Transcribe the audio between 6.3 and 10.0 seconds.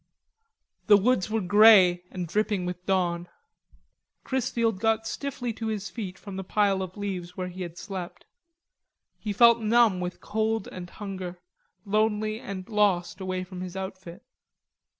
the pile of leaves where he had slept. He felt numb